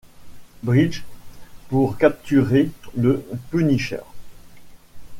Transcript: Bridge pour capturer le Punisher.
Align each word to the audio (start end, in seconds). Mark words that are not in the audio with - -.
Bridge 0.63 1.03
pour 1.69 1.95
capturer 1.99 2.71
le 2.95 3.23
Punisher. 3.51 4.01